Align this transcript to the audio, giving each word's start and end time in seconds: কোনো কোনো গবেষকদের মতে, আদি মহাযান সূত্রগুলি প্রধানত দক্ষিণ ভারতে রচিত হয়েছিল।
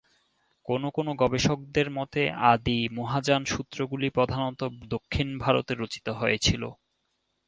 কোনো 0.65 0.87
কোনো 0.89 1.11
গবেষকদের 1.21 1.87
মতে, 1.97 2.21
আদি 2.51 2.79
মহাযান 2.97 3.41
সূত্রগুলি 3.45 4.07
প্রধানত 4.09 4.61
দক্ষিণ 4.91 5.27
ভারতে 5.43 5.73
রচিত 5.75 6.07
হয়েছিল। 6.19 6.63